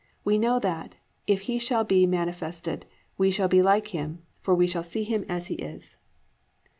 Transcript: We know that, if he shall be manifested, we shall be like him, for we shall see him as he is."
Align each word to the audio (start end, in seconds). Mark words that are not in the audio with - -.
We 0.23 0.39
know 0.39 0.57
that, 0.57 0.95
if 1.27 1.41
he 1.41 1.59
shall 1.59 1.83
be 1.83 2.07
manifested, 2.07 2.87
we 3.19 3.29
shall 3.29 3.47
be 3.47 3.61
like 3.61 3.89
him, 3.89 4.23
for 4.39 4.55
we 4.55 4.65
shall 4.65 4.81
see 4.81 5.03
him 5.03 5.23
as 5.29 5.45
he 5.45 5.53
is." 5.53 5.95